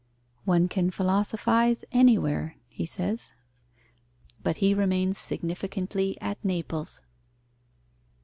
[0.45, 3.33] "One can philosophize anywhere," he says
[4.41, 7.03] but he remains significantly at Naples.